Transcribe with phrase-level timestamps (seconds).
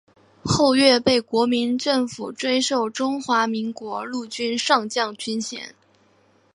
[0.43, 5.75] 后岳被国民政府追授中华民国陆军上将军衔。